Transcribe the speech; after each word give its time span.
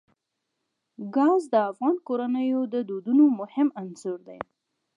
ګاز 1.15 1.41
د 1.53 1.55
افغان 1.69 1.95
کورنیو 2.07 2.61
د 2.73 2.75
دودونو 2.89 3.23
مهم 3.39 3.67
عنصر 3.81 4.17
دی. 4.27 4.39